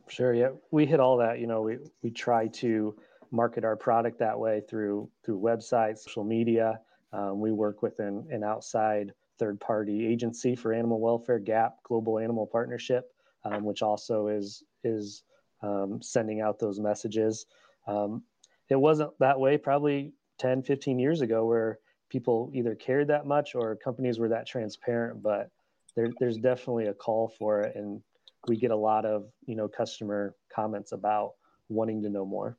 [0.07, 0.33] Sure.
[0.33, 1.39] Yeah, we hit all that.
[1.39, 2.95] You know, we we try to
[3.31, 6.79] market our product that way through through websites, social media.
[7.13, 12.19] Um, we work with an, an outside third party agency for animal welfare, GAP Global
[12.19, 13.11] Animal Partnership,
[13.45, 15.23] um, which also is is
[15.61, 17.45] um, sending out those messages.
[17.87, 18.23] Um,
[18.69, 23.55] it wasn't that way probably 10, 15 years ago where people either cared that much
[23.55, 25.49] or companies were that transparent, but
[25.95, 27.75] there, there's definitely a call for it.
[27.75, 28.01] And
[28.47, 31.33] we get a lot of, you know, customer comments about
[31.69, 32.57] wanting to know more.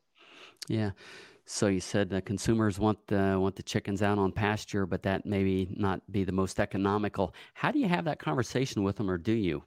[0.66, 0.90] Yeah.
[1.46, 5.24] So you said that consumers want the want the chickens out on pasture, but that
[5.24, 7.34] maybe not be the most economical.
[7.54, 9.62] How do you have that conversation with them, or do you?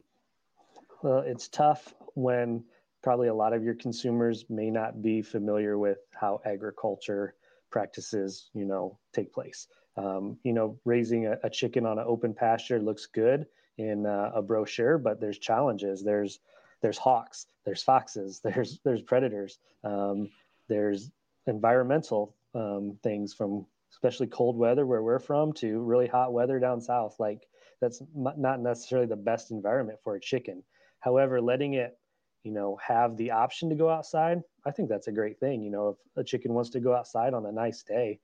[1.02, 2.64] Well, it's tough when
[3.02, 7.34] probably a lot of your consumers may not be familiar with how agriculture
[7.72, 9.68] practices, you know, take place.
[9.98, 13.46] Um, you know, raising a, a, chicken on an open pasture looks good
[13.78, 16.04] in uh, a brochure, but there's challenges.
[16.04, 16.40] There's
[16.82, 20.30] there's hawks, there's foxes, there's there's predators, um,
[20.68, 21.12] there's
[21.48, 26.80] environmental um, things from especially cold weather where we're from to really hot weather down
[26.80, 27.16] south.
[27.20, 27.48] Like
[27.82, 30.64] that's not necessarily the best environment for a chicken.
[31.00, 31.98] However, letting it
[32.44, 35.62] you know, have the option to go outside, I think that's a great thing.
[35.62, 38.20] You know, if a chicken wants to go outside on a nice day,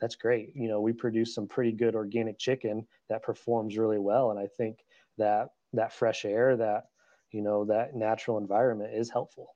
[0.00, 0.52] that's great.
[0.56, 4.30] You know, we produce some pretty good organic chicken that performs really well.
[4.30, 4.84] And I think
[5.18, 6.86] that that fresh air, that,
[7.30, 9.54] you know, that natural environment is helpful.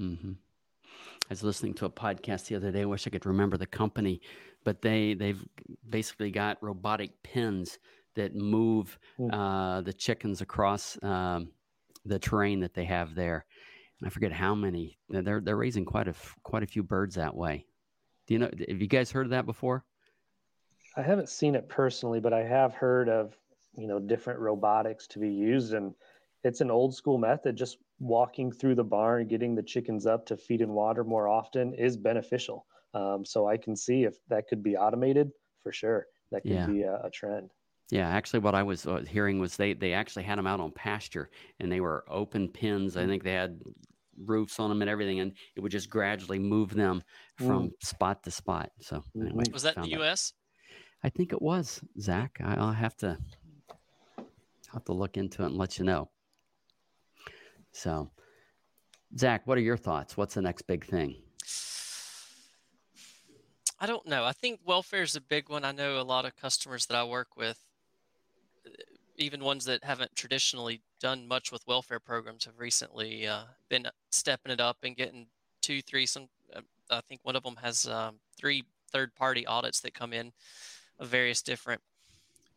[0.00, 0.32] Mm-hmm.
[1.24, 2.82] I was listening to a podcast the other day.
[2.82, 4.20] I wish I could remember the company,
[4.62, 5.42] but they they've
[5.88, 7.78] basically got robotic pins
[8.14, 9.30] that move mm.
[9.32, 11.48] uh, the chickens across um,
[12.04, 13.46] the terrain that they have there.
[14.00, 14.98] And I forget how many.
[15.08, 17.64] They're they're raising quite a quite a few birds that way.
[18.26, 18.50] Do you know?
[18.68, 19.84] Have you guys heard of that before?
[20.96, 23.34] I haven't seen it personally, but I have heard of
[23.76, 25.94] you know different robotics to be used, and
[26.44, 27.56] it's an old school method.
[27.56, 31.74] Just walking through the barn, getting the chickens up to feed and water more often
[31.74, 32.66] is beneficial.
[32.92, 35.30] Um, so I can see if that could be automated
[35.62, 36.06] for sure.
[36.30, 36.66] That could yeah.
[36.66, 37.50] be a, a trend.
[37.90, 40.72] Yeah, actually, what I was uh, hearing was they they actually had them out on
[40.72, 41.28] pasture,
[41.60, 42.96] and they were open pins.
[42.96, 43.60] I think they had
[44.24, 47.02] roofs on them and everything, and it would just gradually move them
[47.36, 47.72] from mm.
[47.82, 48.70] spot to spot.
[48.80, 49.26] So, mm-hmm.
[49.26, 50.32] anyway, was that the U.S.?
[51.02, 52.38] I think it was Zach.
[52.42, 53.18] I, will have to
[54.18, 54.24] I'll
[54.72, 56.08] have to look into it and let you know.
[57.74, 58.08] So,
[59.18, 60.16] Zach, what are your thoughts?
[60.16, 61.16] What's the next big thing?
[63.80, 64.24] I don't know.
[64.24, 65.64] I think welfare is a big one.
[65.64, 67.58] I know a lot of customers that I work with
[69.16, 74.52] even ones that haven't traditionally done much with welfare programs have recently uh, been stepping
[74.52, 75.26] it up and getting
[75.60, 76.06] two, three.
[76.06, 76.60] Some, uh,
[76.90, 80.32] I think one of them has um, three third-party audits that come in
[80.98, 81.80] of various different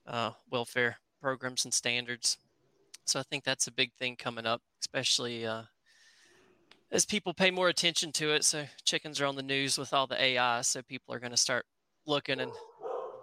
[0.07, 2.37] uh, welfare programs and standards.
[3.07, 5.63] So I think that's a big thing coming up, especially uh,
[6.91, 8.43] as people pay more attention to it.
[8.43, 11.37] So chickens are on the news with all the AI, so people are going to
[11.37, 11.65] start
[12.05, 12.51] looking and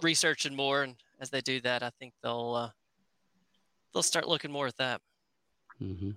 [0.03, 0.85] researching more.
[0.85, 2.71] And as they do that, I think they'll uh,
[3.93, 5.03] they'll start looking more at that.
[5.83, 6.13] Mm-hmm.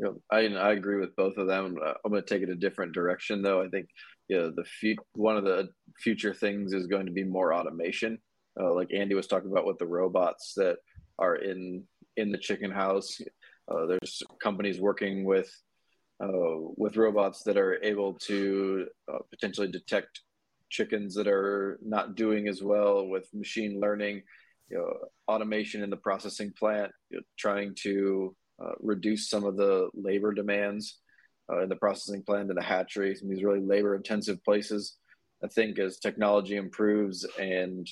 [0.00, 1.78] You know, I I agree with both of them.
[1.82, 3.62] Uh, I'm going to take it a different direction, though.
[3.62, 3.88] I think
[4.28, 8.18] you know, the fu- one of the future things is going to be more automation.
[8.60, 10.76] Uh, like Andy was talking about with the robots that
[11.18, 11.84] are in
[12.18, 13.20] in the chicken house.
[13.70, 15.50] Uh, there's companies working with
[16.22, 20.22] uh, with robots that are able to uh, potentially detect
[20.68, 24.22] chickens that are not doing as well with machine learning
[24.68, 24.92] you know,
[25.32, 30.34] automation in the processing plant, you know, trying to uh, reduce some of the labor
[30.34, 30.98] demands
[31.62, 34.98] in the processing plant and the hatchery, of these really labor intensive places.
[35.42, 37.88] I think as technology improves and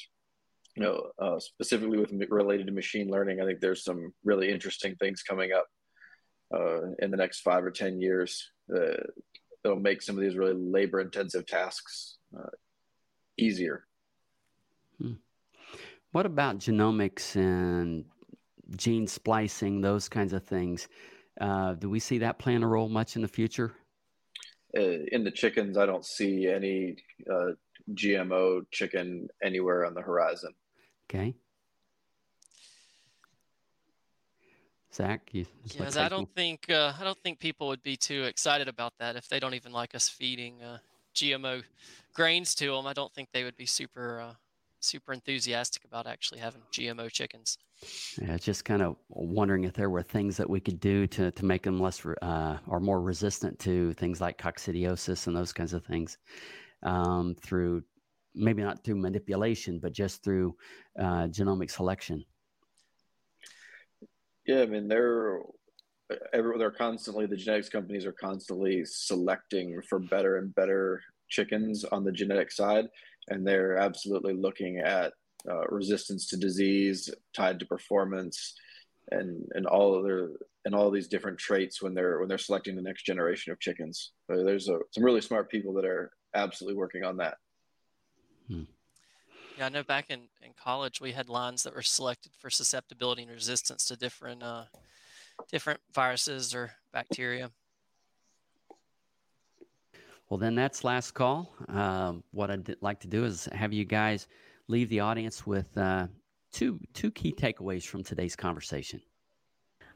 [0.76, 4.94] you know uh, specifically with related to machine learning, I think there's some really interesting
[4.96, 5.66] things coming up
[6.54, 8.50] uh, in the next five or ten years.
[8.68, 12.50] that'll make some of these really labor intensive tasks uh,
[13.38, 13.86] easier.
[15.00, 15.14] Hmm.
[16.12, 18.04] What about genomics and
[18.76, 20.88] gene splicing, those kinds of things?
[21.40, 23.74] Uh, do we see that playing a role much in the future?
[24.76, 26.96] Uh, in the chickens, I don't see any
[27.30, 27.52] uh,
[27.94, 30.52] GMO chicken anywhere on the horizon.
[31.08, 31.34] Okay.
[34.92, 35.44] Zach, you,
[35.74, 39.14] yes, I don't think uh, I don't think people would be too excited about that
[39.14, 40.78] if they don't even like us feeding uh,
[41.14, 41.62] GMO
[42.14, 42.86] grains to them.
[42.86, 44.32] I don't think they would be super uh,
[44.80, 47.58] super enthusiastic about actually having GMO chickens.
[48.20, 51.44] Yeah, just kind of wondering if there were things that we could do to, to
[51.44, 55.84] make them less uh, or more resistant to things like coccidiosis and those kinds of
[55.84, 56.16] things
[56.82, 57.82] um, through
[58.36, 60.54] maybe not through manipulation, but just through
[60.98, 62.24] uh, genomic selection.
[64.46, 65.40] Yeah, I mean they're
[66.32, 72.12] they're constantly the genetics companies are constantly selecting for better and better chickens on the
[72.12, 72.86] genetic side,
[73.28, 75.12] and they're absolutely looking at
[75.50, 78.54] uh, resistance to disease tied to performance
[79.10, 80.30] and and all of their
[80.64, 84.12] and all these different traits when they're when they're selecting the next generation of chickens.
[84.28, 87.36] There's a, some really smart people that are absolutely working on that.
[88.48, 88.62] Hmm.
[89.58, 93.22] Yeah, I know back in, in college we had lines that were selected for susceptibility
[93.22, 94.64] and resistance to different uh,
[95.50, 97.50] different viruses or bacteria.
[100.28, 101.54] Well, then that's last call.
[101.68, 104.26] Um, what I'd like to do is have you guys
[104.68, 106.08] leave the audience with uh,
[106.52, 109.00] two two key takeaways from today's conversation.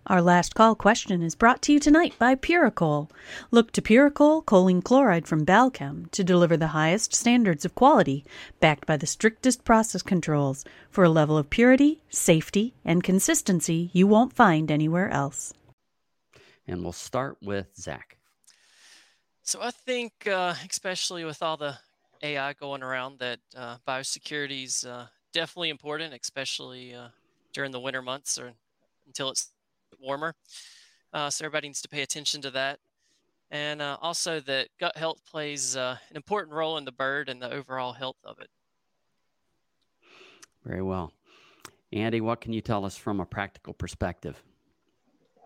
[0.07, 3.11] Our last call question is brought to you tonight by Puricol.
[3.51, 8.25] Look to Puricol choline chloride from Balchem to deliver the highest standards of quality,
[8.61, 14.07] backed by the strictest process controls, for a level of purity, safety, and consistency you
[14.07, 15.53] won't find anywhere else.
[16.67, 18.17] And we'll start with Zach.
[19.43, 21.77] So I think, uh, especially with all the
[22.23, 27.09] AI going around that uh, biosecurity is uh, definitely important, especially uh,
[27.53, 28.53] during the winter months or
[29.07, 29.51] until it's
[29.99, 30.35] warmer.
[31.13, 32.79] Uh, so everybody needs to pay attention to that.
[33.51, 37.43] And uh, also that gut health plays uh, an important role in the bird and
[37.43, 38.49] the overall health of it.
[40.65, 41.13] Very well.
[41.93, 44.41] Andy, what can you tell us from a practical perspective?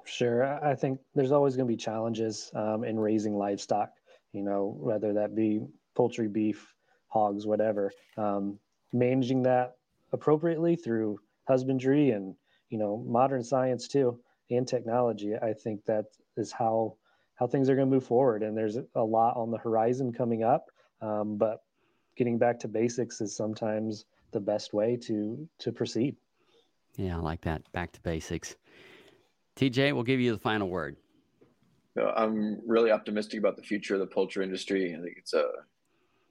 [0.05, 0.45] Sure.
[0.63, 3.91] I think there's always going to be challenges um, in raising livestock,
[4.33, 5.63] you know, whether that be
[5.95, 6.75] poultry, beef,
[7.09, 7.91] hogs, whatever.
[8.19, 8.59] Um,
[8.93, 9.77] managing that
[10.13, 11.19] appropriately through
[11.49, 12.35] husbandry and
[12.71, 14.19] you know modern science too
[14.51, 15.35] and technology.
[15.37, 16.97] I think that is how
[17.37, 18.43] how things are going to move forward.
[18.43, 20.71] And there's a lot on the horizon coming up,
[21.01, 21.65] um, but
[22.17, 26.17] getting back to basics is sometimes the best way to to proceed.
[26.97, 27.71] Yeah, I like that.
[27.73, 28.57] Back to basics.
[29.57, 30.97] TJ, we'll give you the final word.
[32.17, 34.95] I'm really optimistic about the future of the poultry industry.
[34.95, 35.47] I think it's a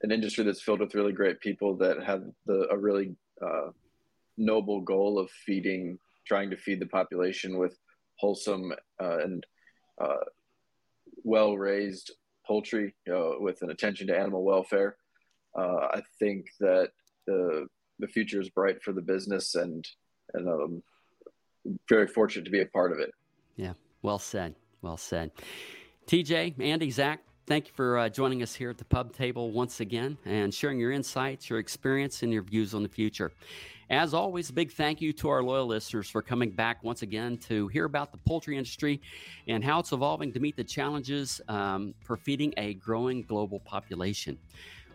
[0.02, 3.70] an industry that's filled with really great people that have the a really uh,
[4.36, 7.78] noble goal of feeding, trying to feed the population with
[8.16, 9.46] wholesome uh, and
[10.00, 10.24] uh,
[11.22, 12.12] well raised
[12.46, 14.96] poultry, you know, with an attention to animal welfare.
[15.58, 16.90] Uh, I think that
[17.26, 17.66] the
[18.00, 19.86] the future is bright for the business, and
[20.34, 20.82] and um,
[21.88, 23.12] very fortunate to be a part of it.
[23.56, 24.54] Yeah, well said.
[24.82, 25.30] Well said.
[26.06, 29.80] TJ, Andy, Zach, Thank you for uh, joining us here at the pub table once
[29.80, 33.32] again and sharing your insights, your experience, and your views on the future.
[33.90, 37.36] As always, a big thank you to our loyal listeners for coming back once again
[37.48, 39.00] to hear about the poultry industry
[39.46, 44.38] and how it's evolving to meet the challenges um, for feeding a growing global population.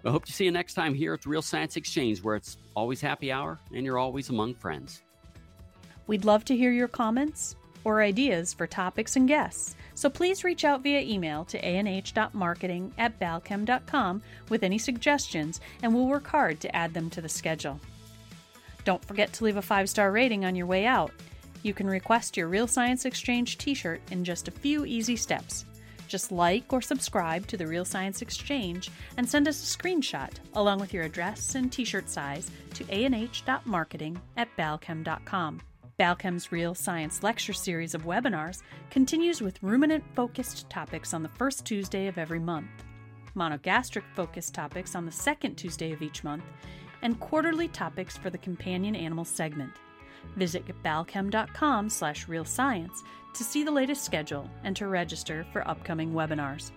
[0.04, 2.58] I hope to see you next time here at the Real Science Exchange, where it's
[2.76, 5.04] always happy hour and you're always among friends.
[6.08, 9.76] We'd love to hear your comments or ideas for topics and guests.
[9.96, 16.08] So please reach out via email to anh.marketing at balchem.com with any suggestions, and we'll
[16.08, 17.80] work hard to add them to the schedule.
[18.90, 21.12] Don't forget to leave a five star rating on your way out.
[21.62, 25.66] You can request your Real Science Exchange t shirt in just a few easy steps.
[26.08, 30.80] Just like or subscribe to the Real Science Exchange and send us a screenshot along
[30.80, 35.62] with your address and t shirt size to anh.marketing at balchem.com.
[36.00, 41.64] Balchem's Real Science Lecture Series of webinars continues with ruminant focused topics on the first
[41.64, 42.72] Tuesday of every month,
[43.36, 46.44] monogastric focused topics on the second Tuesday of each month,
[47.02, 49.72] and quarterly topics for the companion animal segment.
[50.36, 56.72] Visit balchem.com slash realscience to see the latest schedule and to register for upcoming webinars.